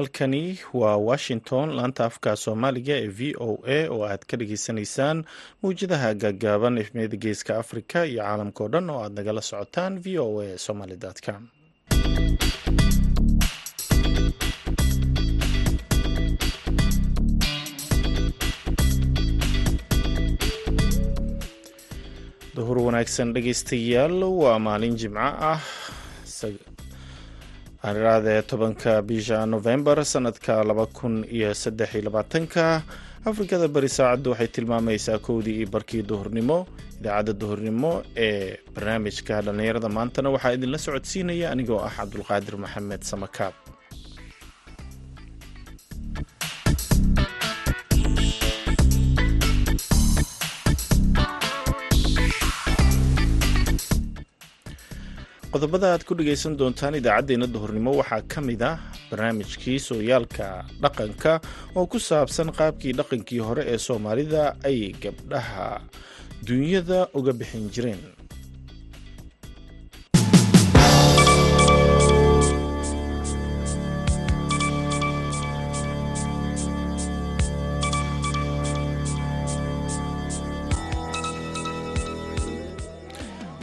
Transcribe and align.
halkani 0.00 0.58
waa 0.72 0.96
washington 0.96 1.70
laanta 1.76 2.04
afka 2.08 2.30
soomaaliga 2.42 2.94
ee 3.02 3.06
v 3.18 3.34
o 3.46 3.58
a 3.76 3.88
oo 3.94 4.02
aad 4.10 4.22
ka 4.30 4.34
dhageysanaysaan 4.40 5.18
mawjadaha 5.62 6.10
gaagaaban 6.22 6.78
efmiyada 6.82 7.16
geeska 7.24 7.52
africa 7.62 7.98
iyo 8.10 8.22
caalamka 8.24 8.60
oo 8.64 8.68
dhan 8.74 8.90
oo 8.94 9.00
aad 9.04 9.12
nagala 9.18 9.42
socotaan 9.50 9.94
v 10.04 10.18
o 10.24 10.40
a 10.46 10.58
somaly 10.66 10.96
com. 11.26 11.42
Duhur 22.56 22.78
wanaagsan 22.86 23.32
dhegeystayaal 23.34 24.16
waa 24.42 24.58
maalin 24.66 24.96
jimco 25.00 25.28
ah 25.52 25.60
aaniraadee 27.84 28.42
tobanka 28.50 28.92
bisha 29.08 29.46
novembar 29.46 29.98
sanadka 30.04 30.54
laba 30.68 30.86
kun 30.86 31.14
iyo 31.36 31.54
saddex 31.54 31.90
iyo 31.94 32.02
labaatanka 32.08 32.82
afrikada 33.30 33.68
bari 33.74 33.88
saacaddu 33.88 34.30
waxay 34.32 34.48
tilmaamaysaa 34.56 35.18
kowdii 35.26 35.56
iyo 35.60 35.68
barkii 35.74 36.02
duhurnimo 36.10 36.58
idaacadda 37.00 37.32
duhurnimo 37.40 37.92
ee 38.26 38.56
barnaamijka 38.74 39.34
dhallinyarada 39.46 39.88
maantana 39.96 40.28
waxaa 40.34 40.52
idinla 40.56 40.78
socodsiinaya 40.86 41.46
anigoo 41.54 41.80
ah 41.88 41.92
cabdulqaadir 41.98 42.54
maxamed 42.64 43.02
samakaab 43.10 43.54
qodobada 55.52 55.86
aad 55.92 56.02
ku 56.08 56.14
dhegaysan 56.18 56.54
doontaan 56.60 56.94
idaacaddeenna 57.00 57.46
duhurnimo 57.54 57.92
waxaa 58.00 58.22
ka 58.32 58.40
mid 58.48 58.62
ah 58.70 58.76
barnaamijkii 59.10 59.78
sooyaalka 59.88 60.46
dhaqanka 60.82 61.32
oo 61.78 61.86
ku 61.92 61.98
saabsan 62.08 62.48
qaabkii 62.58 62.92
dhaqankii 63.00 63.40
hore 63.48 63.62
ee 63.72 63.78
soomaalida 63.86 64.42
ay 64.68 64.78
gabdhaha 65.02 65.68
duunyada 66.46 66.98
uga 67.18 67.32
bixin 67.40 67.66
jireen 67.74 68.00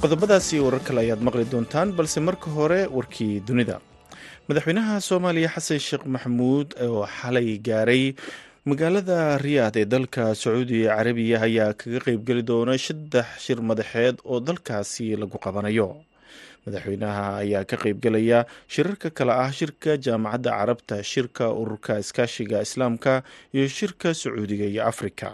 qodobadaasi 0.07 0.57
warar 0.63 0.79
kale 0.87 0.99
ayaad 1.03 1.19
maqli 1.27 1.43
doontaan 1.51 1.89
balse 1.97 2.19
marka 2.27 2.47
hore 2.57 2.87
warkii 2.97 3.41
dunida. 3.47 3.77
Madaxweynaha 4.47 4.95
soomaaliya 5.07 5.49
xasan 5.55 5.79
sheekh 5.87 6.05
maxamuud 6.13 6.67
oo 6.87 7.03
xalay 7.17 7.49
gaaray 7.67 8.15
magaalada 8.69 9.17
riyaad 9.45 9.75
ee 9.81 9.85
dalka 9.93 10.23
sacuudi 10.41 10.79
carabiya 10.87 11.37
ayaa 11.47 11.73
kaga 11.81 11.99
qeybgeli 12.07 12.43
doona 12.49 12.77
saddex 12.85 13.27
shir 13.45 13.59
madaxeed 13.69 14.15
oo 14.23 14.39
dalkaasi 14.39 15.05
lagu 15.21 15.35
qabanayo. 15.45 15.89
Madaxweynaha 16.65 17.25
ayaa 17.43 17.67
ka 17.69 17.75
qeybgelaya 17.83 18.39
shirarka 18.73 19.09
kale 19.17 19.33
ah 19.43 19.51
shirka 19.59 19.91
jaamacadda 20.05 20.51
carabta 20.59 20.95
shirka 21.11 21.51
ururka 21.61 21.99
iskaashiga 22.03 22.63
islaamka 22.67 23.13
iyo 23.55 23.67
shirka 23.67 24.13
sacuudiga 24.21 24.63
iyo 24.71 24.87
afrika 24.91 25.29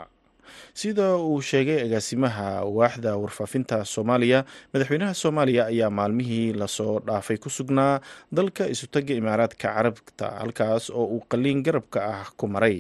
sida 0.82 1.08
uu 1.18 1.42
sheegay 1.50 1.80
agaasimaha 1.86 2.48
waaxda 2.78 3.12
warfaafinta 3.22 3.78
soomaaliya 3.94 4.40
madaxweynaha 4.74 5.14
soomaaliya 5.24 5.64
ayaa 5.74 5.90
maalmihii 6.00 6.54
la 6.62 6.68
soo 6.78 7.00
dhaafay 7.08 7.38
ku 7.44 7.50
sugnaa 7.58 8.00
dalka 8.38 8.64
isutaga 8.74 9.14
imaaraadka 9.22 9.68
carabta 9.76 10.28
halkaas 10.42 10.90
oo 10.90 11.06
uu 11.16 11.24
qaliin 11.32 11.60
garabka 11.66 12.00
ah 12.14 12.26
ku 12.40 12.46
maray. 12.56 12.80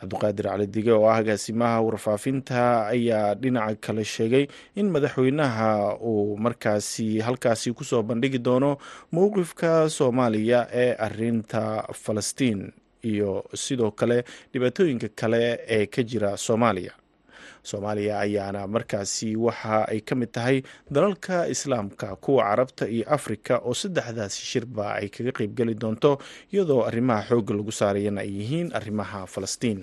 Cabdiqaadir 0.00 0.46
cali 0.48 0.66
dige 0.74 0.92
oo 0.96 1.04
ah 1.12 1.20
agaasimaha 1.20 1.80
warfaafinta 1.86 2.60
ayaa 2.94 3.34
dhinaca 3.42 3.76
kale 3.84 4.04
sheegay 4.14 4.44
in 4.80 4.86
madaxweynaha 4.94 5.68
uu 6.00 6.36
markaasi 6.44 7.20
halkaasi 7.26 7.68
ku 7.76 7.84
soo 7.84 8.00
bandhigi 8.02 8.40
doono 8.46 8.70
mowqifka 9.12 9.70
soomaaliya 9.96 10.60
ee 10.82 10.92
arinta 11.06 11.62
falastiin 12.04 12.60
iyo 13.02 13.44
sidoo 13.54 13.90
kale 13.90 14.24
dhibaatooyinka 14.52 15.08
kale 15.20 15.42
ee 15.76 15.86
ka 15.86 16.02
jira 16.02 16.36
soomaaliya. 16.36 16.92
Soomaaliya 17.62 18.14
ayaana 18.24 18.66
markaasi 18.66 19.36
waxa 19.36 19.84
ay 19.92 20.00
ka 20.00 20.14
mid 20.14 20.30
tahay 20.32 20.62
dalalka 20.90 21.48
islaamka 21.54 22.16
kuwa 22.16 22.44
carabta 22.48 22.88
iyo 22.88 23.04
afrika 23.16 23.58
oo 23.68 23.74
saddexdaasi 23.74 24.40
shirba 24.50 24.94
ay 24.96 25.08
kaga 25.08 25.32
qeybgeli 25.38 25.74
doonto 25.82 26.12
iyadoo 26.52 26.82
arrimaha 26.88 27.22
xoogga 27.28 27.52
lagu 27.58 27.72
saarayana 27.80 28.20
ay 28.24 28.30
yihiin 28.38 28.68
arrimaha 28.78 29.26
falastiin 29.26 29.80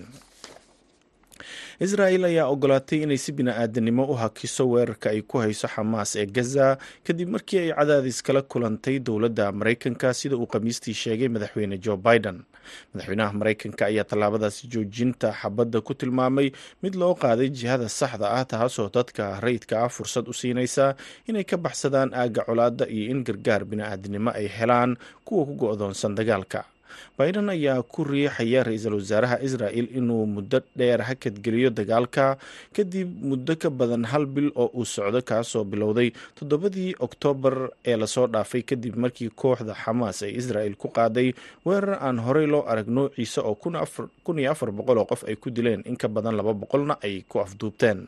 israel 1.86 2.24
ayaa 2.30 2.48
ogolaatay 2.54 3.00
inay 3.06 3.18
si 3.18 3.32
bini-aadanimo 3.38 4.04
u 4.12 4.16
hakiso 4.22 4.64
weerarka 4.72 5.10
ay 5.14 5.22
ku 5.22 5.38
hayso 5.44 5.68
xamaas 5.68 6.16
ee 6.22 6.26
gaza 6.38 6.78
kadib 7.08 7.30
markii 7.36 7.60
ay 7.60 7.72
cadaadis 7.80 8.20
kala 8.28 8.42
kulantay 8.42 9.00
dowladda 9.00 9.52
maraykanka 9.52 10.14
sida 10.20 10.36
uu 10.38 10.48
khamiistii 10.54 10.94
sheegay 10.94 11.28
madaxweyne 11.36 11.78
joe 11.86 11.98
biden. 11.98 12.38
Madaxweynaha 12.94 13.34
maraykanka 13.40 13.84
ayaa 13.90 14.04
tallaabadaasi 14.04 14.68
joojinta 14.74 15.30
xabadda 15.42 15.82
ku 15.82 15.94
tilmaamay 15.94 16.52
mid 16.84 16.94
loo 17.02 17.14
qaaday 17.24 17.50
jihada 17.50 17.88
saxda 18.00 18.28
ah 18.38 18.44
taasoo 18.52 18.90
dadka 18.96 19.40
rayidka 19.46 19.76
ah 19.86 19.90
fursad 19.96 20.28
u 20.28 20.34
siinaysa 20.34 20.86
inay 21.30 21.44
ka 21.52 21.58
baxsadaan 21.58 22.12
aagga 22.14 22.42
colaadda 22.48 22.86
iyo 22.96 23.06
in 23.12 23.24
gargaar 23.28 23.62
bini-aadinimo 23.70 24.30
ay 24.40 24.48
helaan 24.58 24.92
kuwa 25.26 25.46
ku 25.48 25.54
go-doonsan 25.62 26.16
dagaalka 26.20 26.60
biden 27.20 27.50
ayaa 27.56 27.82
ku 27.94 28.04
riixaya 28.04 28.64
ra'iisul 28.68 28.96
wasaaraha 29.00 29.38
israel 29.48 29.88
inuu 30.00 30.26
muddo 30.36 30.60
dheer 30.80 31.02
hakadgeliyo 31.10 31.70
dagaalka 31.80 32.38
kadib 32.76 33.10
muddo 33.30 33.54
ka 33.64 33.70
badan 33.80 34.04
hal 34.12 34.26
bil 34.26 34.50
oo 34.56 34.70
uu 34.80 34.86
socdo 34.96 35.22
kaasoo 35.32 35.64
bilowday 35.72 36.10
toddobadii 36.38 36.96
oktoobar 37.06 37.56
ee 37.92 37.98
la 38.02 38.08
soo 38.16 38.28
dhaafay 38.28 38.62
kadib 38.72 38.96
markii 39.04 39.30
kooxda 39.42 39.74
xamaas 39.84 40.24
ay 40.28 40.34
israel 40.42 40.74
ku 40.84 40.88
qaaday 40.98 41.30
weerar 41.68 41.98
aan 42.08 42.20
horey 42.26 42.48
loo 42.54 42.64
arag 42.72 42.88
noociisa 42.98 43.42
oo 43.50 43.56
kun 43.56 44.40
iyo 44.40 44.52
afar 44.52 44.72
boqol 44.78 44.98
oo 45.02 45.06
qof 45.12 45.24
ay 45.30 45.36
ku 45.36 45.50
dileen. 45.50 45.82
In 45.90 45.96
ka 46.02 46.08
badan 46.08 46.36
laba 46.40 46.54
boqolna 46.54 46.96
ay 47.04 47.24
ku 47.30 47.40
afduubteen 47.40 48.08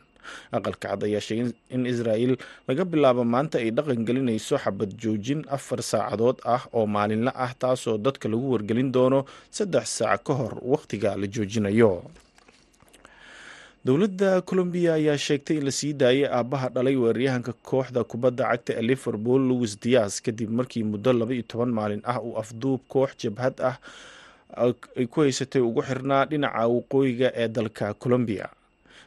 aqalka 0.56 0.88
cad 0.88 1.00
ayaa 1.08 1.20
sheegay 1.26 1.48
in 1.74 1.82
israel 1.92 2.32
laga 2.68 2.84
bilaabo 2.92 3.22
maanta 3.34 3.56
ay 3.62 3.70
dhaqan 3.76 4.02
gelinayso 4.08 4.54
xabad 4.64 4.90
joojin 5.02 5.40
afar 5.56 5.80
saacadood 5.90 6.38
ah 6.54 6.62
oo 6.78 6.86
maalinla 6.96 7.32
ah 7.44 7.52
taasoo 7.62 7.96
dadka 8.06 8.26
lagu 8.32 8.46
wargelin 8.54 8.90
doono 8.96 9.20
saddex 9.56 9.86
saac 9.98 10.22
ka 10.26 10.32
hor 10.40 10.54
wakhtiga 10.72 11.10
la 11.20 11.26
joojinayo. 11.34 11.92
Dowladda 13.84 14.30
colombiya 14.48 14.94
ayaa 15.00 15.16
sheegtay 15.26 15.56
in 15.56 15.64
la 15.64 15.72
sii 15.72 15.92
daayay 16.00 16.28
aabbaha 16.28 16.68
dhalay 16.74 16.96
weeraryahanka 17.02 17.52
kooxda 17.68 18.04
kubadda 18.10 18.44
cagta 18.50 18.72
ee 18.78 18.82
liverpool 18.90 19.40
louis 19.50 19.72
dias 19.84 20.20
kadib 20.24 20.50
markii 20.58 20.84
muddo 20.90 21.12
laba 21.20 21.32
toban 21.50 21.70
maalin 21.78 22.02
ah 22.12 22.18
uu 22.26 22.34
afduub 22.42 22.80
koox 22.92 23.10
jabhad 23.22 23.56
ah 23.70 23.76
ay 25.00 25.06
ku 25.12 25.18
haysatay 25.24 25.62
ugu 25.68 25.80
xirnaa 25.88 26.22
dhinaca 26.30 26.62
waqooyiga 26.74 27.28
ee 27.42 27.48
dalka 27.56 27.86
colombiya 28.02 28.46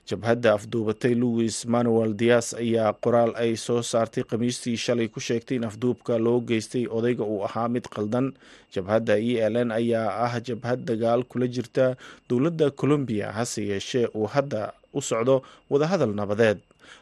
jabhadda 0.10 0.54
afduubatay 0.58 1.14
louis 1.16 1.66
manuel 1.66 2.12
dias 2.22 2.48
ayaa 2.54 2.92
qoraal 3.04 3.32
ay 3.44 3.56
soo 3.56 3.80
saartay 3.82 4.24
khamiistii 4.24 4.76
shalay 4.86 5.08
ku 5.08 5.20
sheegtay 5.28 5.58
in 5.58 5.64
afduubka 5.70 6.18
loo 6.26 6.40
geystay 6.50 6.84
odayga 6.98 7.24
uu 7.24 7.44
ahaa 7.48 7.68
mid 7.76 7.86
qaldan 7.96 8.28
jabhadda 8.76 9.16
e 9.18 9.40
l 9.40 9.56
n 9.66 9.72
ayaa 9.72 10.28
ah 10.28 10.34
jabhad 10.48 10.80
dagaal 10.90 11.24
kula 11.24 11.48
jirta 11.48 11.96
dowladda 12.30 12.72
colombiya 12.82 13.32
hase 13.38 13.62
yeeshee 13.72 14.08
uu 14.16 14.28
hadda 14.28 14.74
u 14.94 15.02
socdo 15.02 15.42
wadahadal 15.72 16.14
nabadeed. 16.14 16.60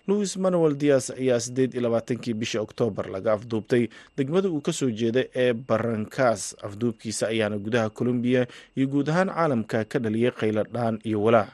Louis 0.07 0.37
manuel 0.37 0.73
dias 0.77 1.09
ayaa 1.11 1.39
siddeed 1.39 1.73
iyo 1.73 1.81
labaatankii 1.85 2.33
bisha 2.33 2.61
oktoobar 2.61 3.09
laga 3.11 3.33
afduubtay. 3.33 3.89
Degmada 4.17 4.49
uu 4.49 4.61
ka 4.61 4.71
soo 4.73 4.89
jeeda 4.89 5.25
ee 5.35 5.53
barankas 5.53 6.55
afduubkiisa 6.63 7.27
ayaana 7.33 7.57
gudaha 7.57 7.89
colombiya 7.89 8.47
iyo 8.77 8.87
guud 8.87 9.09
ahaan 9.09 9.29
caalamka 9.29 9.83
ka 9.91 9.99
dhaliyay 9.99 10.31
qayladhaan 10.31 10.99
iyo 11.03 11.19
walaac 11.23 11.49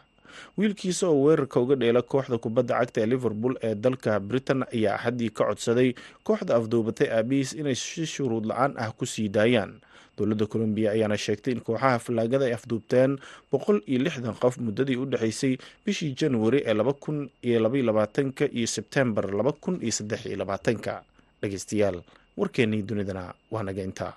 wiilkiisa 0.57 1.05
oo 1.11 1.19
weerarka 1.25 1.59
uga 1.63 1.75
dheela 1.81 2.01
kooxda 2.01 2.37
kubadda 2.37 2.73
cagta 2.79 2.99
ee 3.03 3.05
liverpool 3.13 3.53
ee 3.67 3.75
dalka 3.75 4.19
britain 4.29 4.63
ayaa 4.75 4.95
axaddii 4.97 5.29
ka 5.37 5.43
codsaday 5.49 5.89
kooxda 6.27 6.53
afduubatay 6.59 7.07
aabihiis 7.17 7.51
inay 7.61 7.75
si 7.75 8.05
shuruud 8.13 8.45
la'aan 8.51 8.73
ah 8.83 8.91
ku 8.97 9.05
sii 9.05 9.29
daayaan. 9.37 9.73
Dowladda 10.17 10.45
colombiya 10.53 10.89
ayaana 10.97 11.17
sheegtay 11.25 11.53
in 11.55 11.61
kooxaha 11.67 11.99
fallaagada 12.05 12.45
ay 12.49 12.53
afduubteen 12.57 13.11
boqol 13.53 13.77
iyo 13.91 13.99
lixdan 14.05 14.33
qof 14.43 14.57
muddadii 14.65 14.97
u 14.97 15.05
dhexaysay 15.11 15.53
bishii 15.85 16.11
januari 16.19 16.59
ee 16.69 16.73
laba 16.79 16.93
kun 17.03 17.29
iyo 17.47 17.59
labaiyo 17.65 17.85
labaatanka 17.89 18.45
iyo 18.57 18.67
sebtembar 18.75 19.25
laba 19.39 19.51
kun 19.63 19.75
iyo 19.85 19.91
saddex 19.97 20.21
iyo 20.25 20.37
labaatanka. 20.41 20.93
Dhegeystayaal 21.41 21.97
warkeennii 22.37 22.81
dunidana 22.89 23.23
waa 23.53 23.63
naga 23.67 23.83
intaa 23.89 24.13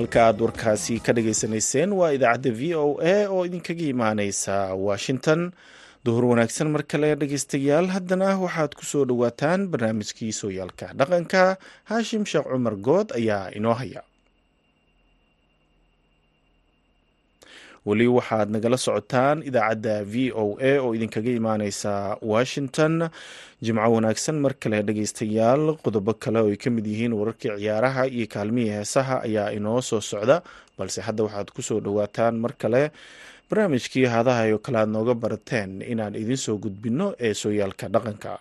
halka 0.00 0.20
aad 0.26 0.40
warkaasi 0.44 0.96
ka 1.06 1.12
dhagaysanayseen 1.16 1.92
waa 2.00 2.10
idaacadda 2.16 2.50
v 2.60 2.74
o 2.74 2.86
a 3.14 3.16
oo 3.28 3.44
idinkaga 3.48 3.84
imaaneysa 3.94 4.54
washington. 4.88 5.52
Duhur 6.04 6.24
wanaagsan 6.32 6.68
mar 6.74 6.82
kale 6.92 7.08
dhegeystayaal 7.20 7.86
haddana 7.94 8.28
waxaad 8.44 8.72
ku 8.78 8.84
soo 8.92 9.04
dhowaataan 9.04 9.68
barnaamijkii 9.72 10.32
sooyaalka 10.32 10.86
dhaqanka 11.00 11.42
haashim 11.90 12.24
sheekh 12.30 12.48
cumar 12.52 12.76
good 12.88 13.12
ayaa 13.20 13.50
inoo 13.58 13.74
haya 13.80 14.00
weli 17.88 18.06
waxaad 18.16 18.48
nagala 18.54 18.76
socotaan 18.86 19.38
idaacadda 19.48 19.94
v 20.12 20.32
o 20.42 20.44
a 20.60 20.72
oo 20.84 20.90
idinkaga 20.96 21.30
imaaneysa 21.40 21.92
washington. 22.32 23.08
Jimco 23.64 23.88
wanaagsan 23.96 24.36
mar 24.44 24.52
kale 24.62 24.78
dhegeystayaal 24.88 25.64
qodobo 25.84 26.12
kale 26.22 26.38
oo 26.44 26.50
ay 26.52 26.56
ka 26.56 26.68
mid 26.70 26.86
yihiin 26.86 27.12
wararkii 27.18 27.56
ciyaaraha 27.60 28.02
iyo 28.16 28.26
kaalmihii 28.34 28.72
heesaha 28.76 29.16
ayaa 29.26 29.50
inoo 29.56 29.80
soo 29.80 30.00
socda 30.00 30.42
balse 30.78 31.00
hadda 31.06 31.22
waxaad 31.24 31.48
ku 31.56 31.62
soo 31.62 31.80
dhowaataan 31.80 32.34
mar 32.42 32.52
kale 32.62 32.82
barnaamijkii 33.50 34.04
hadaha 34.14 34.42
oo 34.54 34.58
kale 34.64 34.78
aad 34.78 34.88
nooga 34.96 35.14
barateen 35.14 35.82
inaan 35.92 36.14
idiin 36.22 36.36
soo 36.46 36.56
gudbinno 36.64 37.06
ee 37.26 37.34
sooyaalka 37.34 37.88
dhaqanka 37.94 38.32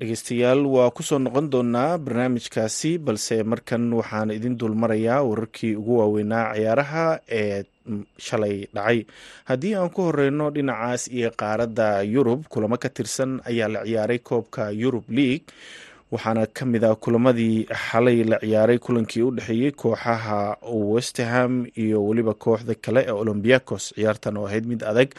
dhegeystayaal 0.00 0.62
waa 0.74 0.90
ku 0.96 1.02
soo 1.08 1.18
noqon 1.20 1.46
doonaa 1.52 1.98
barnaamijkaasi 2.04 2.90
balse 3.06 3.36
markan 3.50 3.84
waxaan 3.98 4.30
idin 4.36 4.56
dulmarayaa 4.60 5.20
wararkii 5.28 5.74
ugu 5.80 5.98
waaweynaa 6.00 6.54
ciyaaraha 6.56 7.04
ee 7.40 7.64
shalay 8.26 8.56
dhacay. 8.74 8.98
Haddii 9.44 9.74
aan 9.76 9.90
ku 9.94 10.00
horeyno 10.08 10.46
dhinacaas 10.54 11.02
iyo 11.12 11.30
qaaradda 11.40 12.02
yurub 12.14 12.40
kulamo 12.48 12.76
ka 12.82 12.88
tirsan 12.88 13.40
ayaa 13.44 13.68
la 13.68 13.80
ciyaaray 13.84 14.18
koobka 14.28 14.70
yurub 14.82 15.04
league 15.08 15.52
waxaana 16.12 16.46
ka 16.46 16.64
mid 16.66 16.84
ah 16.84 16.96
kulamadii 16.96 17.66
xalay 17.86 18.24
la 18.24 18.36
ciyaaray 18.40 18.78
kulankii 18.78 19.22
u 19.22 19.30
dhexeeyey 19.36 19.72
kooxaha 19.82 20.56
westerham 20.92 21.66
iyo 21.76 21.98
weliba 22.08 22.34
kooxda 22.34 22.74
kale 22.84 23.00
ee 23.08 23.12
olombiacos 23.22 23.92
ciyaartan 23.96 24.36
oo 24.40 24.46
ahayd 24.48 24.64
mid 24.72 24.80
adag 24.90 25.10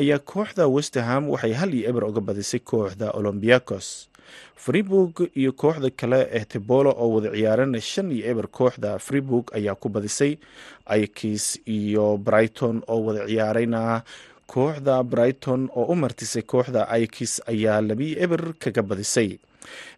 ayaa 0.00 0.18
kooxda 0.30 0.68
westerham 0.76 1.26
waxay 1.32 1.52
hal 1.60 1.74
iyo 1.74 1.90
eber 1.90 2.04
uga 2.04 2.20
badisay 2.20 2.60
kooxda 2.70 3.10
olombiacos 3.18 4.08
freeburg 4.56 5.30
iyo 5.36 5.52
kooxda 5.52 5.90
kale 5.90 6.20
ee 6.38 6.44
tebolo 6.44 6.90
oo 7.02 7.08
wada 7.14 7.30
ciyaarana 7.36 7.80
shan 7.80 8.12
iyo 8.12 8.24
eber 8.32 8.46
kooxda 8.58 8.98
freeburg 8.98 9.46
ayaa 9.58 9.74
ku 9.74 9.88
badisay 9.88 10.36
ikis 11.02 11.60
iyo 11.66 12.16
brighton 12.16 12.82
oo 12.88 13.00
wada 13.06 13.26
ciyaarayna 13.26 14.02
kooxda 14.46 15.02
brighton 15.02 15.68
oo 15.76 15.84
u 15.92 15.94
martisay 15.94 16.42
kooxda 16.42 16.86
ikis 17.04 17.42
ayaa 17.46 17.80
labiyo 17.80 18.16
eber 18.24 18.42
kaga 18.58 18.82
badisay. 18.82 19.38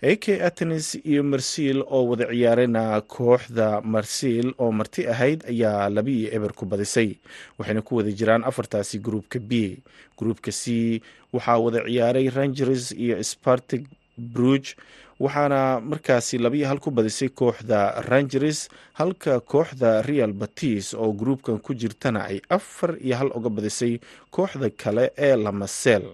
Ak 0.03 0.27
atenes 0.49 0.99
iyo 1.06 1.23
marsiil 1.23 1.79
oo 1.87 2.03
wada 2.11 2.26
ciyaarayna 2.26 3.00
kooxda 3.06 3.81
marsiil 3.81 4.49
oo 4.59 4.73
marti 4.73 5.06
ahayd 5.06 5.44
ayaa 5.47 5.87
labiiyo 5.97 6.29
eber 6.37 6.53
ku 6.53 6.67
badisay. 6.67 7.15
Waxayna 7.59 7.83
ku 7.87 7.97
wada 7.97 8.11
jiraan 8.11 8.43
afartaasi 8.44 8.99
gruupka 8.99 9.38
b. 9.38 9.79
Gruupka 10.19 10.50
c 10.53 10.99
waxaa 11.33 11.59
wada 11.62 11.81
ciyaaray 11.87 12.26
rangers 12.35 12.91
iyo 12.93 13.23
spartig 13.23 13.87
bruge 14.35 14.77
waxaana 15.21 15.81
markaasi 15.81 16.39
labiyo 16.39 16.67
hal 16.69 16.79
ku 16.81 16.91
badisay 16.91 17.29
kooxda 17.29 18.01
rangers 18.11 18.69
halka 19.01 19.41
kooxda 19.41 20.03
real 20.03 20.33
batis 20.33 20.95
oo 20.95 21.13
gruupkan 21.13 21.59
ku 21.65 21.75
jirtana 21.75 22.21
ay 22.31 22.39
afar 22.49 22.97
iyo 23.05 23.17
hal 23.21 23.31
uga 23.39 23.51
badisay 23.57 24.01
kooxda 24.31 24.71
kale 24.83 25.05
ee 25.19 25.37
lamasel 25.37 26.05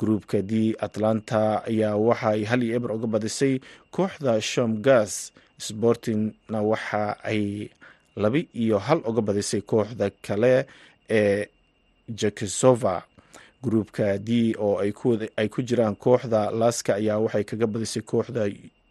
gruupka 0.00 0.42
d 0.42 0.74
atlanta 0.86 1.62
ayaa 1.70 1.96
waxa 1.96 2.28
ay 2.36 2.42
hal 2.50 2.62
iyo 2.62 2.74
eber 2.78 2.92
uga 2.92 3.06
badisay 3.14 3.54
kooxda 3.90 4.40
shomgas 4.40 5.32
sportingna 5.58 6.58
waxa 6.70 7.16
ay 7.30 7.68
labi 8.16 8.48
iyo 8.62 8.78
hal 8.78 9.00
uga 9.10 9.20
badisay 9.28 9.60
kooxda 9.70 10.10
kale 10.26 10.66
ee 11.10 11.46
jakisova 12.20 13.02
gruupka 13.62 14.18
d 14.18 14.54
oo 14.58 14.78
ay 15.36 15.48
ku 15.48 15.60
jiraan 15.62 15.96
kooxda 15.96 16.50
laska 16.50 16.94
ayaa 17.00 17.18
waxay 17.24 17.44
kaga 17.44 17.66
badisay 17.66 18.02
kooxda 18.02 18.42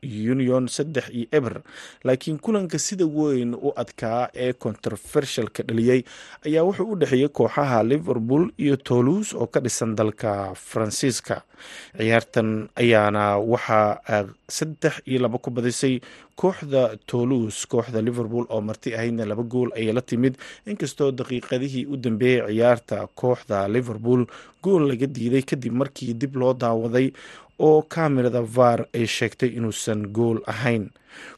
union 0.04 0.68
saddex 0.68 1.10
iyo 1.10 1.28
eber. 1.32 1.62
Laakiin 2.04 2.40
kulanka 2.40 2.80
sida 2.80 3.06
weyn 3.06 3.54
u 3.56 3.74
adkaa 3.76 4.30
ee 4.34 4.54
controfershalka 4.54 5.64
dhaliyey 5.64 6.04
ayaa 6.46 6.64
wuxuu 6.64 6.92
u 6.92 6.96
dhexeeyey 6.96 7.28
kooxaha 7.30 7.84
liverpool 7.84 8.50
iyo 8.58 8.76
toulouse 8.78 9.36
oo 9.38 9.48
ka 9.48 9.60
dhisan 9.60 9.96
dalka 9.96 10.54
faransiiska. 10.56 11.42
Ciyaartan 11.98 12.70
ayaana 12.76 13.38
waxaa 13.38 14.26
saddex 14.48 15.02
iyo 15.06 15.20
laba 15.22 15.38
ku 15.38 15.50
badisay 15.52 16.00
kooxda 16.36 16.96
toulouse 17.06 17.68
kooxda 17.68 18.02
liverpool 18.02 18.46
oo 18.50 18.62
marti 18.62 18.94
ahaydna 18.96 19.26
laba 19.26 19.44
gool 19.44 19.70
ayay 19.76 19.94
la 19.94 20.02
timid. 20.02 20.38
Inkastoo 20.66 21.12
daqiiqadihii 21.12 21.86
u 21.92 21.98
dambeeyey 21.98 22.48
ciyaarta 22.48 23.08
kooxda 23.16 23.68
liverpool 23.68 24.26
gool 24.64 24.88
laga 24.88 25.08
diiday 25.08 25.44
kadib 25.44 25.74
markii 25.74 26.14
dib 26.14 26.36
loo 26.36 26.54
daawaday 26.54 27.12
oo 27.60 27.82
kamerada 27.82 28.42
var 28.42 28.80
ay 28.94 29.06
sheegtay 29.08 29.50
inuusan 29.58 30.08
gool 30.16 30.40
ahayn. 30.48 30.90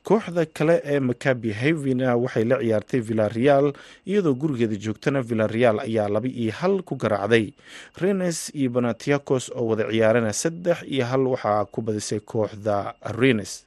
Kooxda 0.04 0.46
kale 0.46 0.76
ee 0.86 1.00
makabi 1.00 1.52
havina 1.62 2.16
waxay 2.24 2.46
la 2.46 2.58
ciyaartay 2.62 3.00
villareal 3.08 3.74
iyadoo 4.06 4.34
gurigeeda 4.42 4.76
joogtana 4.86 5.22
villareal 5.30 5.80
ayaa 5.80 6.10
laba 6.10 6.28
iyo 6.28 6.52
hal 6.60 6.82
ku 6.84 6.96
garaacday. 6.96 7.54
Renes 8.02 8.52
iyo 8.56 8.70
banatiacos 8.70 9.50
oo 9.56 9.66
wada 9.74 9.86
ciyaarana 9.92 10.34
saddex 10.34 10.78
iyo 10.94 11.06
hal 11.06 11.24
waxaa 11.34 11.66
ku 11.66 11.82
badisay 11.82 12.20
kooxda 12.20 12.94
renes 13.20 13.66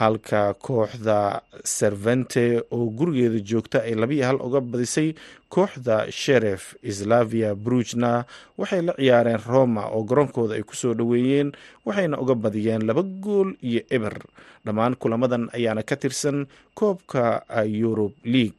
halka 0.00 0.54
kooxda 0.66 1.18
servente 1.64 2.44
oo 2.76 2.86
gurigeeda 2.98 3.38
joogta 3.50 3.78
ay 3.88 3.94
labiiyo 4.02 4.24
hal 4.28 4.38
uga 4.46 4.60
badisay 4.60 5.08
kooxda 5.54 5.96
sheref 6.20 6.62
slavia 6.98 7.54
brugna 7.54 8.24
waxay 8.58 8.82
la 8.86 8.92
ciyaareen 9.00 9.40
roma 9.52 9.82
oo 9.94 10.02
garoonkooda 10.08 10.54
ay 10.56 10.64
ku 10.64 10.74
soo 10.82 10.94
dhoweeyeen 10.98 11.52
waxayna 11.86 12.16
uga 12.22 12.34
badiyeen 12.34 12.86
laba 12.88 13.02
gool 13.24 13.50
iyo 13.62 13.82
eber. 13.90 14.16
Dhammaan 14.64 14.96
kulamadan 15.00 15.48
ayaana 15.56 15.82
ka 15.82 15.96
tirsan 15.96 16.46
koobka 16.74 17.44
eurub 17.64 18.12
league 18.24 18.56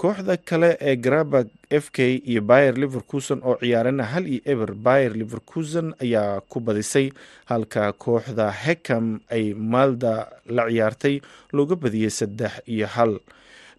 kooxda 0.00 0.36
kale 0.48 0.70
ee 0.80 0.94
garabag 1.04 1.46
f 1.82 1.90
k 1.96 1.98
iyo 2.30 2.40
bayer 2.50 2.74
liverkuson 2.82 3.40
oo 3.48 3.56
ciyaarana 3.60 4.04
hal 4.12 4.24
iyo 4.34 4.40
eber 4.52 4.70
bayer 4.86 5.12
liverkuson 5.20 5.86
ayaa 6.04 6.40
ku 6.50 6.60
badisay 6.60 7.06
halka 7.50 7.92
kooxda 8.04 8.46
hekam 8.64 9.06
ay 9.36 9.44
malda 9.74 10.14
la 10.56 10.64
ciyaartay 10.70 11.14
looga 11.56 11.76
badiyey 11.82 12.10
saddex 12.20 12.52
iyo 12.74 12.86
hal 12.96 13.12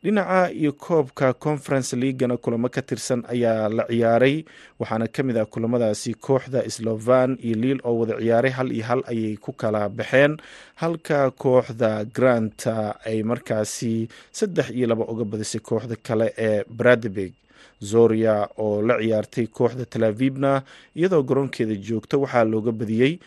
dhinaca 0.03 0.49
iyo 0.51 0.71
koobka 0.73 1.33
conference 1.33 1.95
leagana 1.95 2.37
kulamo 2.37 2.69
ka 2.69 2.81
tirsan 2.81 3.21
ayaa 3.29 3.69
la 3.69 3.83
ciyaaray 3.85 4.45
waxaana 4.79 5.07
ka 5.07 5.21
mid 5.23 5.37
ah 5.37 5.45
kulamadaasi 5.45 6.13
kooxda 6.17 6.65
slovan 6.69 7.37
iyo 7.45 7.55
liil 7.61 7.79
oo 7.85 7.99
wada 8.01 8.17
ciyaaray 8.17 8.51
hal 8.51 8.69
iyo 8.73 8.83
hal 8.89 9.01
ayay 9.05 9.37
ku 9.37 9.53
kala 9.53 9.89
baxeen. 9.89 10.41
Halka 10.81 11.29
kooxda 11.31 12.05
granta 12.05 12.97
ay 13.05 13.21
markaasi 13.23 14.09
saddex 14.33 14.73
iyo 14.73 14.87
laba 14.89 15.05
uga 15.05 15.21
badisay 15.25 15.61
kooxda 15.61 15.95
kale 16.01 16.33
ee 16.37 16.63
bradebeg 16.65 17.33
zoria 17.81 18.49
oo 18.57 18.81
la 18.81 18.97
ciyaartay 18.97 19.47
kooxda 19.53 19.85
talaavibna 19.85 20.63
iyadoo 20.97 21.21
garoonkeeda 21.23 21.75
joogta 21.77 22.17
waxaa 22.17 22.43
looga 22.49 22.71
badiyey 22.73 23.19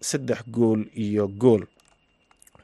saddex 0.00 0.40
gool 0.48 0.88
iyo 0.96 1.28
gool. 1.28 1.64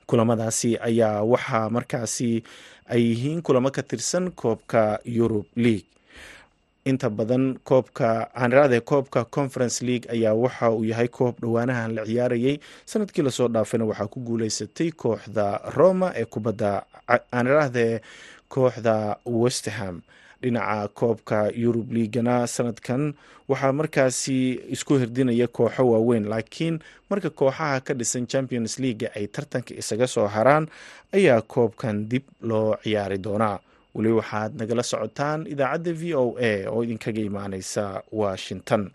Kulamadaasi 0.07 0.77
ayaa 0.89 1.23
waxaa 1.25 1.69
markaasi 1.73 2.45
ay 2.88 3.03
yihiin 3.11 3.43
kulamo 3.43 3.71
ka 3.71 3.83
tirsan 3.83 4.31
koobka 4.31 4.99
eurub 5.05 5.47
league. 5.57 5.87
Inta 6.85 7.09
badan 7.11 7.57
koobka 7.64 8.29
aaniraade 8.37 8.81
koobka 8.81 9.25
conference 9.25 9.81
league 9.85 10.07
ayaa 10.12 10.35
waxa 10.35 10.71
uu 10.71 10.85
yahay 10.85 11.09
koob 11.09 11.41
dhowaanahan 11.41 11.95
la 11.97 12.05
ciyaarayay. 12.05 12.59
Sanadkii 12.87 13.23
la 13.25 13.31
soo 13.31 13.49
dhaafayna 13.49 13.85
waxaa 13.85 14.07
ku 14.12 14.21
guuleysatay 14.21 14.91
kooxda 14.93 15.61
roma 15.76 16.12
ee 16.17 16.25
kubadda 16.25 16.85
aaniraahde 17.33 18.00
kooxda 18.49 19.17
westerham 19.26 20.00
dhinaca 20.43 20.88
koobka 20.99 21.38
eurub 21.62 21.93
leagana 21.93 22.47
sanadkan. 22.47 23.14
Waxaa 23.49 23.73
markaasi 23.73 24.37
isku 24.75 24.95
hirdinaya 25.00 25.47
kooxo 25.57 25.83
waaweyn 25.93 26.25
laakiin 26.33 26.79
marka 27.11 27.31
kooxaha 27.31 27.81
ka 27.87 27.93
dhisan 27.95 28.26
champions 28.26 28.79
leaga 28.83 29.09
ay 29.17 29.26
tartanka 29.35 29.75
isaga 29.81 30.07
soo 30.07 30.26
haraan 30.35 30.64
ayaa 31.12 31.41
koobkan 31.43 32.09
dib 32.11 32.25
loo 32.41 32.76
ciyaari 32.83 33.19
doonaa. 33.19 33.59
Weli 33.95 34.11
waxaad 34.19 34.53
nagala 34.59 34.83
socotaan 34.83 35.47
idaacadda 35.53 35.93
v 36.00 36.03
o 36.23 36.25
a 36.41 36.67
oo 36.73 36.81
idinkaga 36.85 37.21
imaaneysa 37.31 38.03
washington 38.12 38.91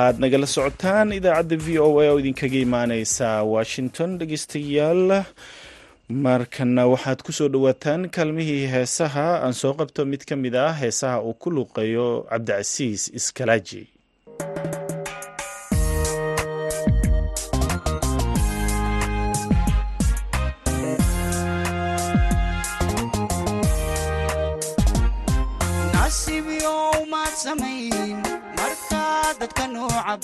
waxaad 0.00 0.18
nagala 0.22 0.46
socotaan 0.46 1.12
idaacadda 1.12 1.56
v 1.66 1.78
o 1.78 2.00
a 2.00 2.06
oo 2.10 2.18
idinkaga 2.20 2.58
imaaneysa 2.66 3.28
washington. 3.54 4.10
Dhegeystayaal 4.18 5.24
markana 6.08 6.86
waxaad 6.92 7.20
ku 7.26 7.32
soo 7.32 7.48
dhawaataan 7.48 8.08
kaalmihii 8.14 8.66
heesaha. 8.74 9.26
Aan 9.44 9.52
soo 9.52 9.74
qabto 9.74 10.04
mid 10.12 10.24
ka 10.24 10.36
mid 10.36 10.54
ah 10.56 10.72
heesaha 10.72 11.20
uu 11.22 11.34
ku 11.42 11.50
luuqeeyo 11.50 12.24
cabdicasiis 12.30 13.02
iskalaaji 13.18 13.82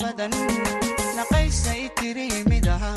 badan 0.01 0.31
naqaysay 1.17 1.81
tiri 1.99 2.27
mid 2.49 2.67
aha 2.75 2.91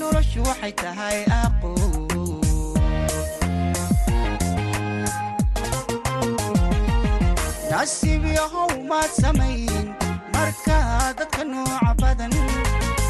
noloshu 0.00 0.40
waxay 0.48 0.72
tahay 0.82 1.18
aqo 1.42 1.72
nasiib 7.70 8.24
yahow 8.36 8.70
maad 8.90 9.10
samayn. 9.22 9.86
Markaa 10.34 11.12
dadka 11.18 11.42
nooca 11.52 11.90
badan 12.02 12.32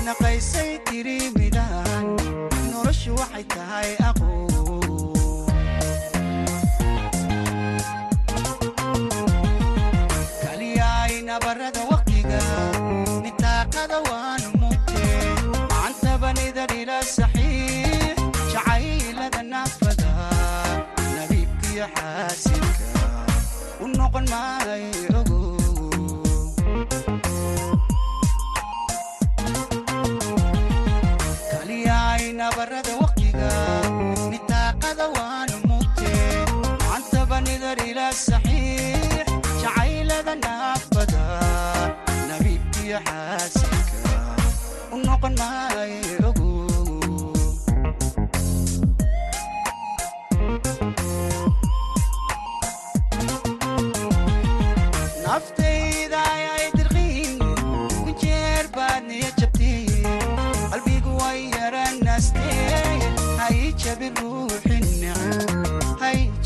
naqaysay 0.06 0.70
tiri 0.88 1.18
midahan 1.38 2.06
noloshu 2.72 3.12
waxay 3.20 3.44
tahay 3.54 3.90
aqo 4.08 4.28
u 46.23 46.23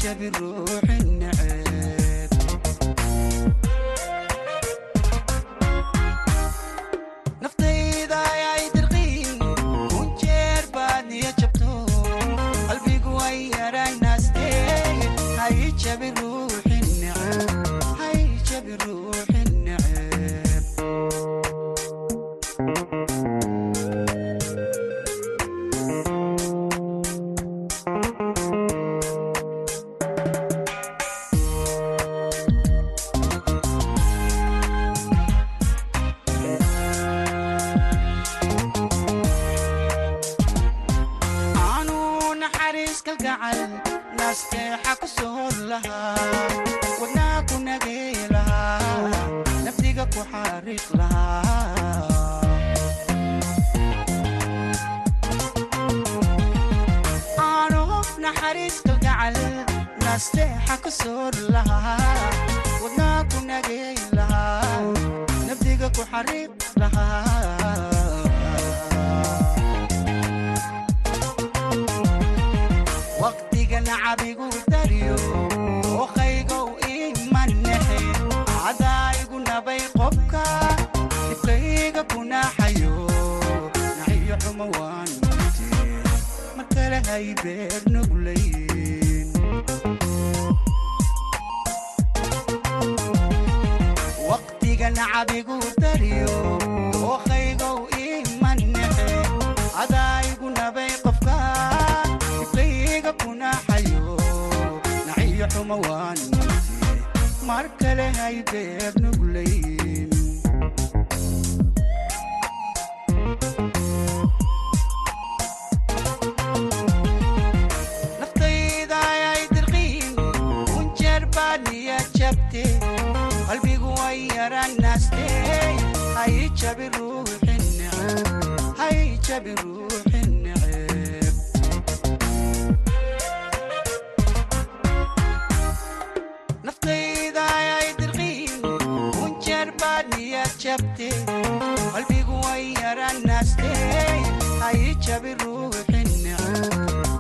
jabi 0.09 0.31
mar 86.99 87.05
kale 87.05 87.11
hay 87.11 87.35
beer 87.43 87.83
nuglayn 87.95 89.29
waqtiga 94.29 94.89
nacabigu 94.97 95.57
dariyo 95.83 96.35
ookaygow 97.13 97.79
imanexe 98.07 99.09
cadaayigu 99.77 100.49
nabay 100.59 100.93
qofka 101.05 101.37
dibkayga 102.31 103.13
kunaaxayo 103.21 104.17
naxiyo 105.07 105.47
xumo 105.55 105.77
waan 105.87 106.19
mute 106.35 106.77
mar 107.49 107.65
kale 107.81 108.07
hay 108.21 108.37
beer 108.53 108.93
nuglayn 109.05 110.11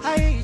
hay 0.05 0.42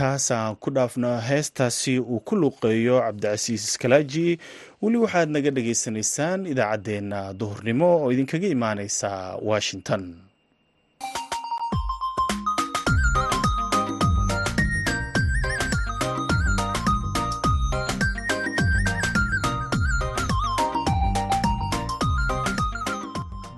intaasaan 0.00 0.56
ku 0.62 0.68
dhaafno 0.76 1.10
heestaasi 1.28 1.94
uu 2.12 2.20
ku 2.26 2.34
luuqeeyo 2.40 2.96
cabdicasiis 3.04 3.62
iskalaaji 3.68 4.26
weli 4.82 4.98
waxaad 5.04 5.28
naga 5.34 5.50
dhagaysanaysaan 5.56 6.40
idaacaddeenna 6.52 7.18
duhurnimo 7.40 7.88
oo 8.00 8.08
idinkaga 8.14 8.48
imaaneysa 8.56 9.10
washington. 9.50 10.02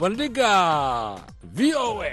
Bandhiga 0.01 1.17
v 1.55 1.75
o 1.77 2.03
a 2.03 2.13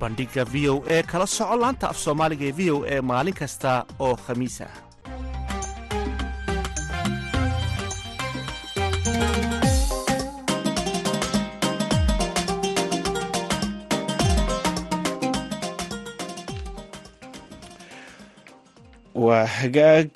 bandhiga 0.00 0.42
v 0.52 0.54
o 0.72 0.74
e 0.96 1.02
kala 1.10 1.26
soco 1.36 1.56
laanta 1.62 1.86
af 1.92 1.98
soomaaliga 2.04 2.44
ee 2.50 2.54
v 2.58 2.60
o 2.74 2.76
e 2.94 2.96
maalin 3.10 3.34
kasta 3.40 3.70
oo 4.06 4.14
khamiis 4.24 4.56
ah 4.66 4.72
waa 19.28 19.46
hagaag. 19.58 20.12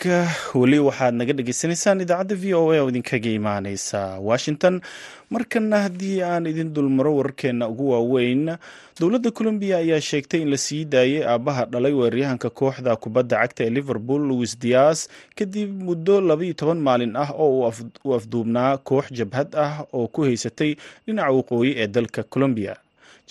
Weli 0.61 0.79
waxaad 0.87 1.15
naga 1.19 1.33
dhagaysanaysaan 1.39 2.01
idaacadda 2.05 2.35
v 2.43 2.55
o 2.61 2.63
a 2.73 2.79
oo 2.83 2.89
idinkaga 2.93 3.31
imaaneysa 3.39 4.01
washington. 4.29 4.75
Markana 5.33 5.79
haddii 5.89 6.23
aan 6.23 6.47
idin 6.47 6.71
dulmaro 6.75 7.13
wararkeena 7.17 7.69
ugu 7.73 7.91
waaweyn 7.93 8.45
dowladda 9.01 9.31
colombiya 9.39 9.77
ayaa 9.79 10.01
sheegtay 10.01 10.41
in 10.43 10.51
la 10.51 10.57
sii 10.57 10.85
daayay 10.85 11.25
aabbaha 11.25 11.65
dhalay 11.73 11.93
weeraryahanka 11.93 12.51
kooxda 12.51 12.97
kubadda 12.97 13.37
cagta 13.41 13.65
ee 13.67 13.71
liverpool 13.79 14.21
louis 14.29 14.53
dias 14.65 15.09
kadib 15.39 15.71
muddo 15.87 16.21
labaiyo 16.21 16.55
toban 16.55 16.79
maalin 16.87 17.17
ah 17.17 17.31
oo 17.45 17.73
uu 18.05 18.15
afduubnaa 18.19 18.77
koox 18.89 19.07
jabhad 19.19 19.51
ah 19.65 19.73
oo 19.97 20.07
ku 20.15 20.21
haysatay 20.29 20.71
dhinaca 21.07 21.33
waqooyi 21.39 21.71
ee 21.83 21.87
dalka 21.97 22.23
colombiya 22.23 22.77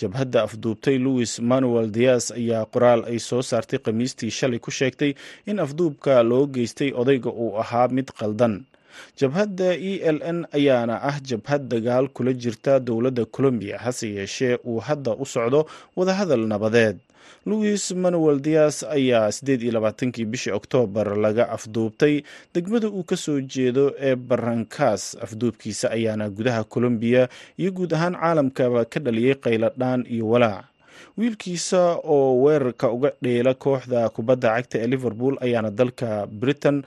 jabhadda 0.02 0.38
afduubtay 0.46 0.96
louis 1.06 1.32
manuel 1.50 1.88
dias 1.96 2.24
ayaa 2.40 2.64
qoraal 2.74 3.00
ay 3.12 3.18
soo 3.28 3.42
saartay 3.50 3.78
khamiistii 3.84 4.30
shalay 4.38 4.58
ku 4.66 4.70
sheegtay 4.78 5.12
in 5.50 5.58
afduubka 5.64 6.14
loo 6.30 6.44
geystay 6.54 6.90
odayga 7.00 7.30
uu 7.42 7.50
ahaa 7.62 7.88
mid 7.96 8.08
qaldan 8.20 8.54
jabhadda 9.20 9.68
e 9.74 9.92
l 10.16 10.18
n 10.34 10.38
ayaana 10.58 10.94
ah 11.10 11.16
jabhad 11.30 11.62
dagaal 11.72 12.06
kula 12.16 12.32
jirta 12.42 12.72
dowladda 12.86 13.24
colombiya 13.36 13.76
hase 13.84 14.06
yeeshee 14.18 14.54
uu 14.70 14.78
hadda 14.86 15.12
u 15.22 15.24
socdo 15.34 15.60
wadahadal 15.96 16.44
nabadeed 16.52 16.96
louis 17.46 17.90
manuel 17.94 18.38
dias 18.40 18.82
ayaa 18.84 19.32
siddeed 19.32 19.62
iyo 19.62 19.72
labaatankii 19.72 20.24
bishii 20.24 20.52
oktoobar 20.52 21.16
laga 21.18 21.48
afduubtay. 21.50 22.22
Degmada 22.54 22.88
uu 22.88 23.02
ka 23.04 23.16
soo 23.16 23.40
jeedo 23.40 23.94
ee 24.00 24.14
barankas 24.16 25.16
afduubkiisa 25.24 25.90
ayaana 25.90 26.30
gudaha 26.30 26.64
colombiya 26.64 27.28
iyo 27.58 27.70
guud 27.72 27.92
ahaan 27.94 28.14
caalamkaba 28.20 28.84
ka 28.84 29.00
dhaliyey 29.00 29.34
qayladhaan 29.34 30.06
iyo 30.14 30.28
walaac 30.28 30.64
wiilkiisa 31.18 31.98
oo 32.04 32.42
weerarka 32.42 32.90
uga 32.90 33.12
dheela 33.22 33.54
kooxda 33.54 34.08
kubadda 34.08 34.48
cagta 34.56 34.78
ee 34.82 34.86
liverpool 34.86 35.34
ayaana 35.40 35.70
dalka 35.70 36.26
britain. 36.26 36.82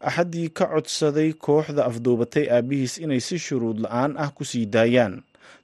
Axaddii 0.00 0.48
ka 0.48 0.64
codsaday 0.72 1.32
kooxda 1.32 1.84
afduubatay 1.84 2.48
aabihiis 2.50 2.98
inay 3.04 3.20
si 3.20 3.36
shuruud 3.38 3.78
la'aan 3.84 4.16
ah 4.16 4.30
ku 4.36 4.44
sii 4.44 4.64
daayaan 4.66 5.20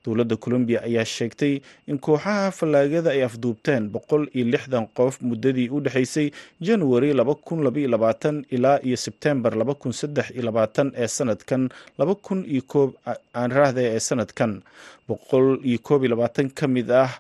dowladda 0.07 0.37
colombiya 0.45 0.81
ayaa 0.89 1.05
sheegtay 1.05 1.55
in 1.91 1.99
kooxaha 1.99 2.51
fallaagada 2.59 3.11
ay 3.17 3.23
afduubteen 3.29 3.91
boqol 3.95 4.25
iyo 4.37 4.45
lixdan 4.55 4.87
qof 4.99 5.15
muddadii 5.29 5.69
u 5.77 5.81
dhexaysay 5.85 6.31
januari 6.69 7.11
laba 7.21 7.35
kun 7.35 7.61
labaiyo 7.67 7.89
labaatan 7.95 8.37
ilaa 8.57 8.79
iyo 8.89 8.97
sebtembar 8.97 9.53
laba 9.61 9.75
kun 9.75 9.93
saddex 9.93 10.31
iyo 10.31 10.43
labaatan 10.49 10.93
ee 11.03 11.09
sanadkan 11.19 11.69
laba 11.99 12.15
kun 12.15 12.41
iyo 12.55 12.63
koob 12.73 12.91
aan 13.35 13.51
raahda 13.59 13.83
ee 13.83 14.01
sanadkan. 14.09 14.63
Boqol 15.09 15.49
iyo 15.71 15.79
koob 15.87 16.01
iyo 16.05 16.11
labaatan 16.15 16.49
ka 16.59 16.67
mid 16.69 16.91
ah 16.91 17.11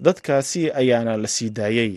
dadkaasi 0.00 0.70
ayaana 0.80 1.16
la 1.16 1.28
sii 1.28 1.50
daayey 1.50 1.92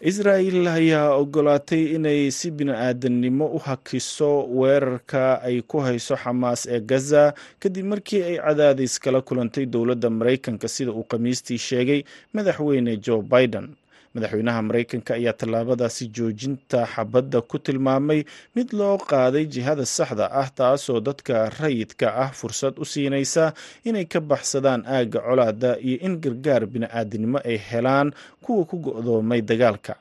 israel 0.00 0.66
ayaa 0.68 1.14
ogolaatay 1.16 1.96
inay 1.96 2.30
si 2.30 2.50
bini-aadannimo 2.50 3.46
u 3.56 3.58
hakiso 3.58 4.44
weerarka 4.44 5.40
ay 5.42 5.62
ku 5.62 5.78
hayso 5.80 6.16
xamaas 6.16 6.66
ee 6.68 6.80
gaza 6.80 7.34
kadib 7.60 7.86
markii 7.86 8.22
ay 8.22 8.36
cadaadis 8.36 8.98
kala 9.00 9.20
kulantay 9.20 9.66
dowladda 9.66 10.10
maraykanka 10.10 10.68
sida 10.68 10.92
uu 10.92 11.04
khamiistii 11.08 11.58
sheegay 11.58 12.02
madaxweyne 12.34 12.96
joe 13.00 13.22
biden 13.22 13.68
madaxweynaha 14.16 14.60
maraykanka 14.68 15.12
ayaa 15.18 15.36
tallaabadaasi 15.40 16.04
joojinta 16.16 16.80
xabadda 16.94 17.38
ku 17.50 17.56
tilmaamay 17.66 18.20
mid 18.56 18.68
loo 18.80 18.96
qaaday 19.12 19.44
jihada 19.54 19.84
saxda 19.96 20.26
ah 20.40 20.48
taasoo 20.58 21.00
dadka 21.08 21.34
rayidka 21.60 22.06
ah 22.24 22.30
fursad 22.40 22.74
u 22.80 22.84
siinaysa 22.92 23.44
inay 23.88 24.06
ka 24.14 24.20
baxsadaan 24.30 24.82
aagga 24.96 25.20
colaada 25.28 25.70
iyo 25.88 25.98
in 26.06 26.14
gargaar 26.24 26.62
bini-aadinimo 26.72 27.38
ay 27.50 27.58
helaan 27.70 28.08
kuwa 28.44 28.64
ku 28.70 28.76
go-doomay 28.84 29.40
dagaalka. 29.50 29.94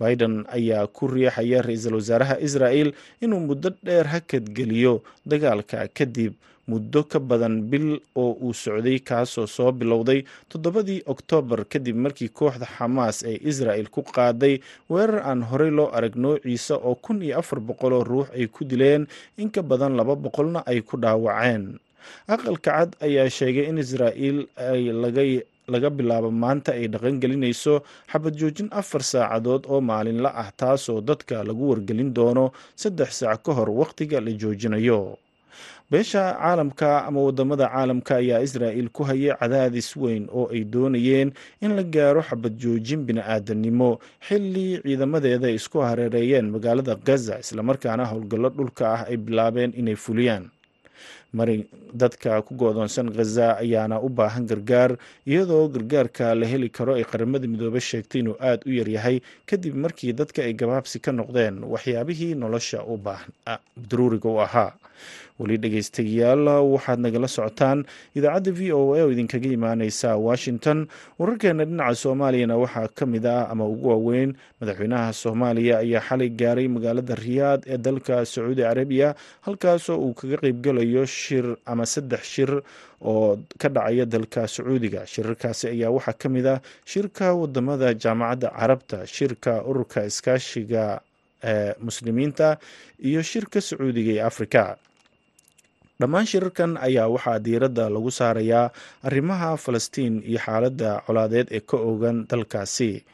Biden 0.00 0.34
ayaa 0.56 0.86
ku 0.96 1.04
riixaya 1.12 1.58
ra'iisul 1.66 1.94
wasaaraha 2.00 2.36
israel 2.46 2.88
inuu 3.24 3.40
muddo 3.48 3.70
dheer 3.84 4.06
hakadgeliyo 4.14 4.92
dagaalka 5.30 5.78
kadib 5.98 6.32
muddo 6.70 7.00
ka 7.12 7.18
badan 7.30 7.56
bil 7.70 7.88
oo 8.22 8.32
uu 8.46 8.54
socday 8.62 8.98
kaasoo 9.10 9.46
soo 9.56 9.70
bilowday 9.80 10.20
toddobadii 10.50 11.00
oktoobar 11.12 11.60
kadib 11.72 11.96
markii 12.04 12.28
kooxda 12.38 12.66
xamaas 12.76 13.16
ee 13.30 13.38
israel 13.50 13.86
ku 13.94 14.02
qaaday 14.16 14.54
weerar 14.92 15.20
aan 15.30 15.42
horey 15.50 15.70
loo 15.78 15.88
arag 15.96 16.14
noociisa 16.24 16.74
oo 16.88 16.94
kun 17.04 17.18
iyo 17.26 17.38
afar 17.42 17.60
boqoloo 17.68 18.04
ruux 18.10 18.26
ay 18.38 18.46
ku 18.54 18.62
dileen. 18.70 19.02
In 19.42 19.48
ka 19.54 19.62
badan 19.70 19.94
laba 19.98 20.14
boqolna 20.24 20.60
ay 20.70 20.80
ku 20.88 20.94
dhaawaceen. 21.02 21.64
Aqalka 22.34 22.70
cad 22.76 22.90
ayaa 23.06 23.28
sheegay 23.38 23.66
in 23.70 23.78
israel 23.84 24.38
ay 24.56 24.82
laga 25.02 25.22
laga 25.72 25.90
bilaabo 25.98 26.30
maanta 26.42 26.70
ay 26.78 26.86
dhaqangelinayso 26.92 27.74
xabad 28.10 28.34
joojin 28.40 28.68
afar 28.80 29.02
saacadood 29.12 29.62
oo 29.72 29.80
maalinla 29.90 30.30
ah 30.42 30.50
taasoo 30.60 30.98
dadka 31.08 31.44
lagu 31.48 31.64
wargelin 31.70 32.10
doono 32.16 32.44
saddex 32.82 33.10
saac 33.22 33.40
ka 33.46 33.52
hor 33.58 33.70
wakhtiga 33.80 34.18
la 34.26 34.32
joojinayo 34.42 35.00
beesha 35.90 36.22
caalamka 36.38 37.04
ama 37.06 37.20
waddamada 37.26 37.66
caalamka 37.68 38.16
ayaa 38.22 38.40
israa'il 38.46 38.88
ku 38.94 39.02
hayay 39.04 39.34
cadaadis 39.40 39.96
weyn 39.96 40.28
oo 40.30 40.46
ay 40.54 40.62
doonayeen 40.64 41.32
in 41.60 41.74
la 41.76 41.82
gaaro 41.82 42.22
xabad 42.22 42.54
joojin 42.62 43.02
bini-aadanimo 43.06 43.98
xilli 44.28 44.78
ciidamadeeda 44.86 45.50
isku 45.50 45.78
hareereeyeen 45.82 46.46
magaalada 46.54 46.94
gaza 46.94 47.38
islamarkaana 47.42 48.04
howlgallo 48.10 48.48
dhulka 48.56 48.84
ah 48.94 49.02
ay 49.10 49.16
bilaabeen 49.16 49.72
inay 49.76 49.96
fuliyaan. 49.96 50.46
Mari 51.32 51.66
dadka 51.94 52.42
ku 52.42 52.54
go-doonsan 52.58 53.10
khaza 53.14 53.54
ayaana 53.62 53.98
u 54.02 54.08
baahan 54.10 54.46
gargaar 54.50 54.98
iyadoo 55.26 55.68
gargaarka 55.74 56.34
la 56.34 56.46
heli 56.46 56.68
karo 56.70 56.94
ay 56.98 57.04
qaramada 57.06 57.46
midoobe 57.46 57.80
sheegtay 57.80 58.20
inuu 58.22 58.34
aada 58.42 58.62
u 58.66 58.70
yaryahay 58.78 59.22
kadib 59.46 59.74
markii 59.74 60.12
dadka 60.12 60.42
ay 60.42 60.54
gabaabsi 60.54 60.98
ka 60.98 61.12
noqdeen 61.12 61.62
waxyaabihii 61.72 62.34
nolosha 62.34 62.82
baahan 62.98 63.30
daruuriga 63.90 64.28
u 64.28 64.40
ahaa 64.42 64.72
weli 65.40 65.56
dhegeystayaal 65.62 66.44
waxaad 66.74 67.00
nagala 67.04 67.28
socotaan 67.36 67.78
idaacadda 68.18 68.52
v 68.58 68.60
o 68.78 68.92
a 68.96 69.00
oo 69.04 69.10
idinkaga 69.14 69.48
imaaneysa 69.56 70.08
washington. 70.28 70.78
Wararkeena 71.18 71.64
dhinaca 71.64 71.96
soomaaliyana 72.02 72.56
waxaa 72.62 72.88
ka 72.98 73.04
mid 73.12 73.24
ah 73.26 73.48
ama 73.52 73.64
ugu 73.72 73.88
waaweyn 73.92 74.30
madaxweynaha 74.60 75.12
soomaaliya 75.22 75.74
ayaa 75.84 76.02
xalay 76.08 76.28
gaaray 76.40 76.68
magaalada 76.68 77.14
riyaad 77.24 77.60
ee 77.72 77.78
dalka 77.86 78.24
sacuudi 78.32 78.62
carabiya 78.68 79.08
halkaasoo 79.46 79.96
uu 80.06 80.12
kaga 80.20 80.36
qeybgalayo 80.44 81.06
shir 81.06 81.46
ama 81.72 81.86
saddex 81.94 82.22
shir 82.34 82.52
oo 83.10 83.38
ka 83.62 83.68
dhacaya 83.76 84.04
dalka 84.14 84.44
sacuudiga. 84.54 85.06
Shirarkaasi 85.12 85.64
ayaa 85.74 85.90
waxaa 85.96 86.16
ka 86.22 86.28
mid 86.28 86.46
ah 86.54 86.60
shirka 86.92 87.32
waddamada 87.40 87.94
jaamacadda 88.02 88.48
carabta 88.58 88.98
shirka 89.16 89.52
ururka 89.70 90.04
iskaashiga 90.10 90.84
ee 91.52 91.72
muslimiinta 91.86 92.48
iyo 93.08 93.20
shirka 93.30 93.58
sacuudiga 93.68 94.12
ee 94.12 94.20
afrika 94.30 94.62
dhammaan 96.00 96.26
shirarkan 96.26 96.76
ayaa 96.80 97.08
waxaa 97.14 97.38
diiradda 97.44 97.84
lagu 97.94 98.10
saarayaa 98.10 98.70
arrimaha 99.08 99.56
falastiin 99.64 100.22
iyo 100.30 100.38
xaaladda 100.46 100.90
colaadeed 101.06 101.48
ee 101.56 101.60
ka 101.60 101.76
ogan 101.76 102.26
dalkaasi. 102.30 103.04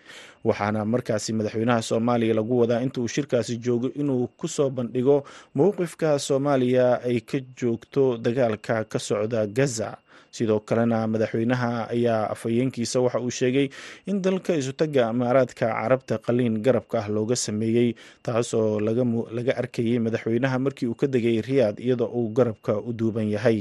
Waxaana 0.47 0.85
markaasi 0.85 1.33
madaxweynaha 1.39 1.83
soomaaliya 1.83 2.35
lagu 2.39 2.55
wadaa 2.63 2.81
inta 2.87 3.01
uu 3.01 3.09
shirkaasi 3.15 3.57
joogo 3.65 3.89
inuu 4.01 4.27
ku 4.39 4.47
soo 4.49 4.71
bandhigo 4.71 5.25
mowqifka 5.59 6.19
soomaaliya 6.19 7.03
ay 7.09 7.19
ka 7.21 7.39
joogto 7.59 8.05
dagaalka 8.25 8.85
ka 8.93 8.99
socda 8.99 9.47
gaza 9.47 9.91
sidoo 10.37 10.61
kalena 10.69 10.99
madaxweynaha 11.13 11.71
ayaa 11.95 12.23
afhayeenkiisa 12.35 12.99
waxa 13.05 13.21
uu 13.27 13.31
sheegay 13.39 13.67
in 14.11 14.17
dalka 14.25 14.53
isutaga 14.61 15.05
imaaraadka 15.15 15.67
carabta 15.79 16.15
qaliin 16.27 16.57
garabka 16.67 16.97
ah 17.03 17.09
looga 17.17 17.37
sameeyey 17.47 17.89
taasoo 18.27 18.69
laga 19.37 19.53
arkayay 19.63 19.99
madaxweynaha 20.07 20.57
markii 20.65 20.89
uu 20.91 20.99
ka 21.01 21.07
degay 21.15 21.39
riyaad 21.49 21.77
iyadoo 21.87 22.11
uu 22.19 22.29
garabka 22.37 22.73
u 22.79 22.91
duuban 22.99 23.29
yahay. 23.37 23.61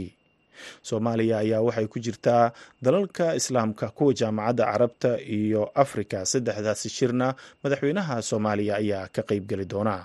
Soomaaliya 0.88 1.38
ayaa 1.44 1.62
waxay 1.68 1.88
ku 1.94 2.00
jirtaa 2.06 2.46
dalalka 2.86 3.26
islaamka 3.40 3.86
kuwa 3.98 4.14
jaamacadda 4.20 4.64
carabta 4.72 5.12
iyo 5.38 5.62
afrika 5.84 6.18
saddexdaasi 6.32 6.90
shirna 6.98 7.28
madaxweynaha 7.64 8.16
soomaaliya 8.30 8.74
ayaa 8.82 9.08
ka 9.16 9.22
qeybgeli 9.30 9.66
doona 9.72 9.96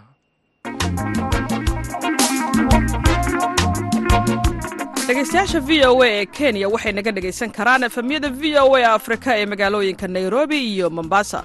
dhegeystayaasha 5.10 5.60
v 5.66 5.70
o 5.90 6.02
a 6.02 6.08
ee 6.22 6.26
kenya 6.36 6.68
waxay 6.74 6.92
naga 6.94 7.10
dhegaysan 7.16 7.50
karaan 7.56 7.82
efemyada 7.88 8.28
v 8.30 8.54
o 8.62 8.74
a 8.78 8.94
afrika 8.98 9.30
ee 9.40 9.46
magaalooyinka 9.52 10.06
nairobi 10.08 10.58
iyo 10.74 10.86
mombasa. 10.90 11.42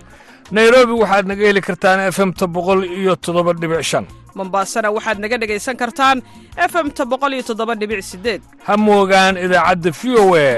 Nairobi 0.52 0.94
waxaad 1.02 1.26
naga 1.32 1.44
heli 1.50 1.62
kartaan 1.68 2.00
efemta 2.10 2.46
boqol 2.56 2.80
iyo 2.86 3.16
toddoba 3.16 3.54
dhibic 3.62 3.82
shan. 3.92 4.06
Mombasana 4.38 4.92
waxaad 4.98 5.18
naga 5.24 5.38
dhegaysan 5.42 5.76
kartaan 5.82 6.18
efemta 6.66 7.04
boqol 7.12 7.34
iyo 7.34 7.44
toddoba 7.50 7.74
dhibic 7.82 8.02
sideed 8.10 8.42
ha 8.68 8.78
moogaan 8.78 9.34
idaacadda 9.46 9.90
v 10.00 10.02
o 10.22 10.26
a 10.36 10.50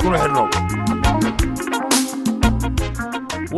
kuna 0.00 0.16
xidhnow 0.22 0.46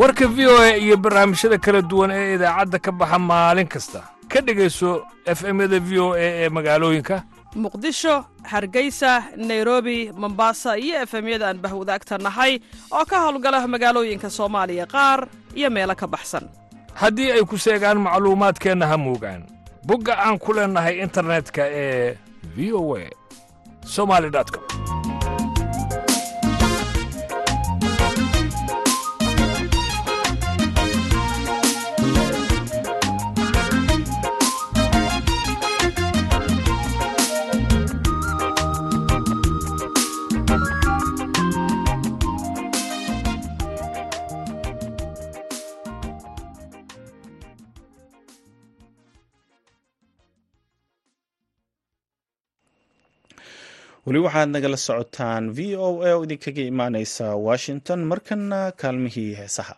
warka 0.01 0.25
v 0.37 0.39
o 0.49 0.55
a 0.65 0.69
iyo 0.85 0.97
barnaamijyada 0.97 1.59
kala 1.65 1.81
duwan 1.91 2.11
ee 2.11 2.35
idaacadda 2.41 2.79
ka 2.85 2.91
baxa 2.93 3.19
maalin 3.19 3.69
kasta. 3.69 4.01
Ka 4.33 4.41
dhegayso 4.41 5.05
efemyada 5.29 5.77
v 5.89 5.91
o 6.01 6.07
a 6.17 6.27
ee 6.41 6.49
magaalooyinka 6.49 7.17
muqdisho 7.55 8.25
hargeysa 8.43 9.23
nairobi 9.37 10.13
mombasa 10.13 10.79
iyo 10.79 11.03
efemyada 11.03 11.49
aan 11.49 11.59
bahwadaagta 11.65 12.19
nahay 12.19 12.59
oo 12.91 13.05
ka 13.05 13.21
howlgala 13.25 13.67
magaalooyinka 13.69 14.31
soomaaliya 14.31 14.87
qaar 14.87 15.29
iyo 15.55 15.71
meelo 15.71 15.95
ka 15.95 16.07
baxsan. 16.07 16.49
Haddii 16.95 17.31
ay 17.33 17.43
ku 17.47 17.59
seegaan 17.59 17.99
macluumaadkeenna 18.07 18.87
ha 18.87 18.97
moogaan. 18.97 19.43
Bogga 19.87 20.15
aan 20.19 20.39
ku 20.39 20.53
leennahay 20.53 20.99
internetka 21.05 21.63
ee 21.67 22.17
v 22.57 22.73
o 22.73 22.97
a 22.97 23.07
somali 23.85 24.31
com 24.31 24.63
weli 54.07 54.19
waxaad 54.27 54.49
nagala 54.55 54.77
socotaan 54.87 55.45
v 55.57 55.59
o 55.87 55.89
a 56.09 56.11
oo 56.15 56.25
idinkaga 56.27 56.63
imaaneysa 56.73 57.27
washington 57.49 58.01
markana 58.11 58.59
kaalmihii 58.81 59.33
heesaha 59.41 59.75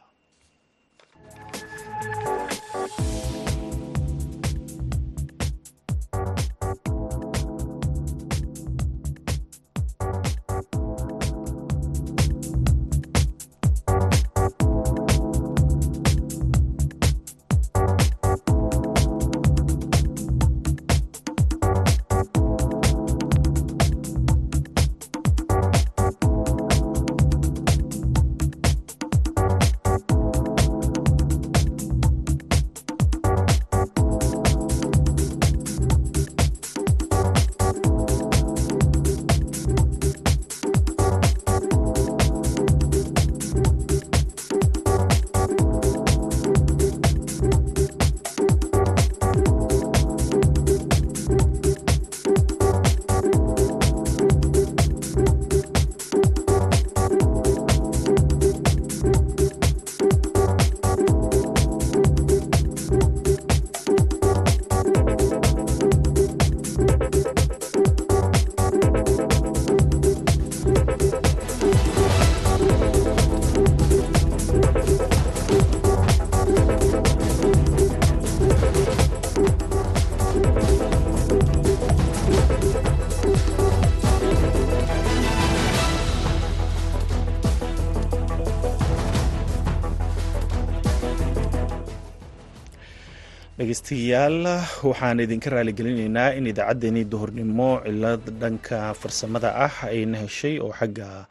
dhegeystayaal 93.87 94.43
waxaan 94.83 95.21
idinka 95.25 95.51
raaligelinaynaa 95.55 96.35
in 96.39 96.47
idaacaddeenii 96.53 97.05
duhurnimo 97.13 97.69
cilad 97.85 98.25
dhanka 98.41 98.79
farsamada 99.01 99.51
ah 99.67 99.75
ayna 99.91 100.19
heshay 100.25 100.59
oo 100.65 100.73
xagga 100.79 101.27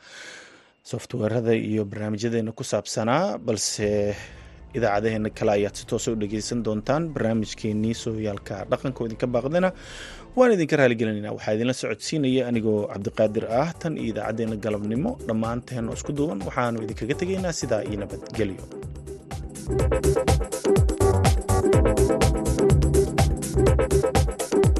softweerada 0.92 1.52
iyo 1.54 1.84
barnaamijyadeena 1.86 2.52
ku 2.56 2.64
saabsanaa 2.64 3.38
balse 3.46 4.16
idaacadaheena 4.78 5.30
kale 5.38 5.52
ayaad 5.58 5.76
si 5.76 5.86
toosa 5.90 6.12
u 6.12 6.16
dhegeysan 6.16 6.64
doontaan 6.66 7.04
barnaamijkeenii 7.16 7.94
sooyaalka 8.04 8.56
dhaqanka 8.72 9.00
oo 9.04 9.08
idinka 9.10 9.28
baaqdana 9.36 9.70
waan 10.38 10.52
idinka 10.56 10.76
raaligelinayna 10.82 11.36
waxaa 11.36 11.54
idinla 11.58 11.74
socodsiinaya 11.82 12.48
anigoo 12.50 12.80
cabdiqaadir 12.94 13.46
ah 13.62 13.70
tan 13.82 13.94
iyo 13.98 14.10
idaacadeena 14.14 14.56
galabnimo 14.66 15.12
dhammaanteen 15.28 15.86
oo 15.92 15.96
isku 16.00 16.12
duuban 16.18 16.40
waxaanu 16.48 16.78
idinkaga 16.86 17.16
tegaynaa 17.22 17.54
sidaa 17.62 17.82
iyo 17.90 17.98
nabadgelyo 18.04 18.64
thank 21.86 22.00
you 24.16 24.25